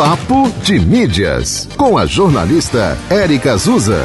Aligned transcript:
Papo 0.00 0.48
de 0.62 0.80
Mídias, 0.80 1.68
com 1.76 1.98
a 1.98 2.06
jornalista 2.06 2.96
Érica 3.10 3.52
Azusa. 3.52 4.00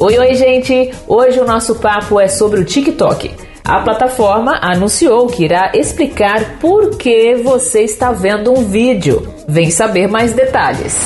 Oi, 0.00 0.18
oi, 0.18 0.34
gente! 0.34 0.90
Hoje 1.06 1.38
o 1.38 1.44
nosso 1.44 1.74
papo 1.74 2.18
é 2.18 2.28
sobre 2.28 2.60
o 2.60 2.64
TikTok. 2.64 3.30
A 3.62 3.80
plataforma 3.82 4.58
anunciou 4.62 5.26
que 5.26 5.44
irá 5.44 5.72
explicar 5.74 6.56
por 6.58 6.96
que 6.96 7.34
você 7.34 7.82
está 7.82 8.10
vendo 8.10 8.50
um 8.58 8.64
vídeo. 8.64 9.22
Vem 9.46 9.70
saber 9.70 10.08
mais 10.08 10.32
detalhes. 10.32 10.96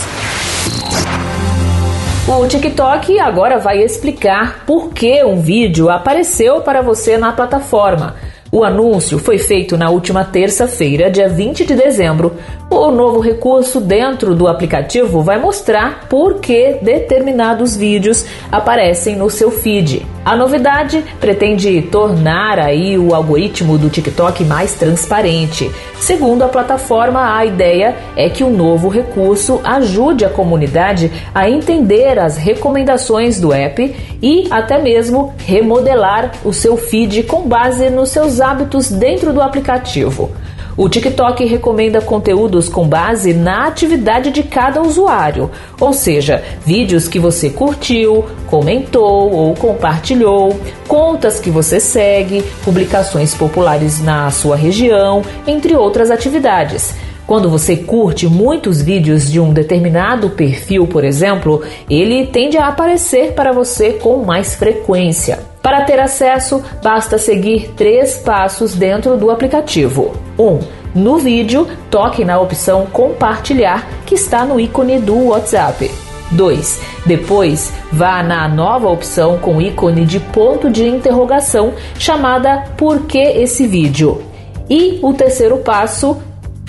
O 2.28 2.46
TikTok 2.46 3.18
agora 3.18 3.58
vai 3.58 3.82
explicar 3.82 4.64
por 4.64 4.90
que 4.90 5.24
um 5.24 5.40
vídeo 5.40 5.90
apareceu 5.90 6.60
para 6.60 6.80
você 6.80 7.18
na 7.18 7.32
plataforma. 7.32 8.14
O 8.54 8.62
anúncio 8.62 9.18
foi 9.18 9.36
feito 9.36 9.76
na 9.76 9.90
última 9.90 10.24
terça-feira, 10.24 11.10
dia 11.10 11.28
20 11.28 11.66
de 11.66 11.74
dezembro. 11.74 12.36
O 12.70 12.88
novo 12.92 13.18
recurso 13.18 13.80
dentro 13.80 14.32
do 14.32 14.46
aplicativo 14.46 15.22
vai 15.22 15.40
mostrar 15.40 16.08
por 16.08 16.38
que 16.38 16.78
determinados 16.80 17.76
vídeos 17.76 18.24
aparecem 18.52 19.16
no 19.16 19.28
seu 19.28 19.50
feed. 19.50 20.06
A 20.24 20.34
novidade 20.34 21.04
pretende 21.20 21.82
tornar 21.82 22.58
aí 22.58 22.96
o 22.96 23.14
algoritmo 23.14 23.76
do 23.76 23.90
TikTok 23.90 24.42
mais 24.42 24.72
transparente. 24.72 25.70
Segundo 26.00 26.42
a 26.42 26.48
plataforma, 26.48 27.36
a 27.36 27.44
ideia 27.44 27.94
é 28.16 28.30
que 28.30 28.42
o 28.42 28.48
novo 28.48 28.88
recurso 28.88 29.60
ajude 29.62 30.24
a 30.24 30.30
comunidade 30.30 31.12
a 31.34 31.50
entender 31.50 32.18
as 32.18 32.38
recomendações 32.38 33.38
do 33.38 33.52
app 33.52 33.94
e 34.22 34.48
até 34.50 34.78
mesmo 34.78 35.34
remodelar 35.36 36.32
o 36.42 36.54
seu 36.54 36.78
feed 36.78 37.24
com 37.24 37.46
base 37.46 37.90
nos 37.90 38.08
seus 38.08 38.40
hábitos 38.40 38.90
dentro 38.90 39.30
do 39.30 39.42
aplicativo. 39.42 40.30
O 40.76 40.88
TikTok 40.88 41.44
recomenda 41.44 42.00
conteúdos 42.00 42.68
com 42.68 42.88
base 42.88 43.32
na 43.32 43.68
atividade 43.68 44.32
de 44.32 44.42
cada 44.42 44.82
usuário, 44.82 45.48
ou 45.80 45.92
seja, 45.92 46.42
vídeos 46.66 47.06
que 47.06 47.20
você 47.20 47.48
curtiu, 47.48 48.24
comentou 48.48 49.32
ou 49.32 49.54
compartilhou, 49.54 50.58
contas 50.88 51.38
que 51.38 51.48
você 51.48 51.78
segue, 51.78 52.42
publicações 52.64 53.32
populares 53.34 54.02
na 54.02 54.28
sua 54.32 54.56
região, 54.56 55.22
entre 55.46 55.76
outras 55.76 56.10
atividades. 56.10 56.92
Quando 57.24 57.48
você 57.48 57.76
curte 57.76 58.26
muitos 58.26 58.82
vídeos 58.82 59.30
de 59.30 59.38
um 59.38 59.52
determinado 59.52 60.30
perfil, 60.30 60.88
por 60.88 61.04
exemplo, 61.04 61.62
ele 61.88 62.26
tende 62.26 62.58
a 62.58 62.66
aparecer 62.66 63.32
para 63.32 63.52
você 63.52 63.92
com 63.92 64.24
mais 64.24 64.56
frequência. 64.56 65.53
Para 65.64 65.80
ter 65.80 65.98
acesso, 65.98 66.62
basta 66.82 67.16
seguir 67.16 67.72
três 67.74 68.18
passos 68.18 68.74
dentro 68.74 69.16
do 69.16 69.30
aplicativo. 69.30 70.14
1. 70.38 70.42
Um, 70.42 70.60
no 70.94 71.16
vídeo, 71.16 71.66
toque 71.90 72.22
na 72.22 72.38
opção 72.38 72.84
Compartilhar 72.92 73.88
que 74.04 74.14
está 74.14 74.44
no 74.44 74.60
ícone 74.60 74.98
do 74.98 75.28
WhatsApp. 75.28 75.90
2. 76.32 76.80
Depois, 77.06 77.72
vá 77.90 78.22
na 78.22 78.46
nova 78.46 78.90
opção 78.90 79.38
com 79.38 79.58
ícone 79.58 80.04
de 80.04 80.20
ponto 80.20 80.68
de 80.68 80.86
interrogação 80.86 81.72
chamada 81.98 82.64
Por 82.76 83.06
que 83.06 83.18
esse 83.18 83.66
vídeo? 83.66 84.22
E 84.68 84.98
o 85.02 85.14
terceiro 85.14 85.56
passo, 85.56 86.18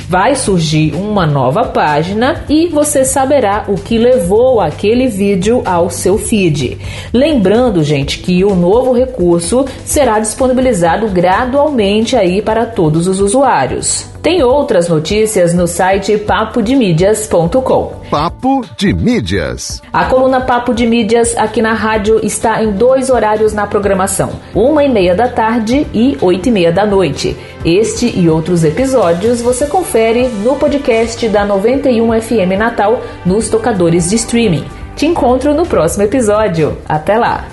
vai 0.07 0.35
surgir 0.35 0.93
uma 0.93 1.25
nova 1.25 1.65
página 1.65 2.43
e 2.49 2.67
você 2.67 3.03
saberá 3.03 3.65
o 3.67 3.75
que 3.75 3.97
levou 3.97 4.61
aquele 4.61 5.07
vídeo 5.07 5.61
ao 5.65 5.89
seu 5.89 6.17
feed. 6.17 6.77
Lembrando, 7.13 7.83
gente, 7.83 8.19
que 8.19 8.43
o 8.43 8.55
novo 8.55 8.91
recurso 8.91 9.65
será 9.83 10.19
disponibilizado 10.19 11.07
gradualmente 11.09 12.15
aí 12.15 12.41
para 12.41 12.65
todos 12.65 13.07
os 13.07 13.19
usuários. 13.19 14.14
Tem 14.25 14.41
outras 14.41 14.89
notícias 14.89 15.53
no 15.53 15.67
site 15.67 16.17
papodemídias.com. 16.17 17.93
Papo 18.09 18.65
de 18.75 18.91
Mídias. 18.91 19.83
A 19.93 20.05
coluna 20.05 20.41
Papo 20.41 20.73
de 20.73 20.87
Mídias 20.87 21.37
aqui 21.37 21.61
na 21.61 21.73
rádio 21.73 22.19
está 22.25 22.63
em 22.63 22.71
dois 22.71 23.11
horários 23.11 23.53
na 23.53 23.67
programação: 23.67 24.31
uma 24.55 24.83
e 24.83 24.89
meia 24.89 25.13
da 25.13 25.27
tarde 25.27 25.85
e 25.93 26.17
oito 26.21 26.49
e 26.49 26.51
meia 26.51 26.71
da 26.71 26.87
noite. 26.87 27.37
Este 27.63 28.19
e 28.19 28.27
outros 28.27 28.63
episódios 28.63 29.43
você 29.43 29.67
confere 29.67 30.27
no 30.27 30.55
podcast 30.55 31.29
da 31.29 31.45
91 31.45 32.19
FM 32.19 32.57
Natal 32.57 33.03
nos 33.23 33.47
tocadores 33.47 34.09
de 34.09 34.15
streaming. 34.15 34.65
Te 34.95 35.05
encontro 35.05 35.53
no 35.53 35.67
próximo 35.67 36.01
episódio. 36.01 36.79
Até 36.89 37.15
lá! 37.15 37.45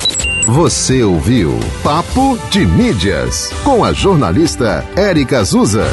Você 0.46 1.02
ouviu 1.02 1.52
Papo 1.84 2.38
de 2.50 2.64
Mídias 2.64 3.52
com 3.62 3.84
a 3.84 3.92
jornalista 3.92 4.82
Érica 4.96 5.40
Azusa. 5.40 5.84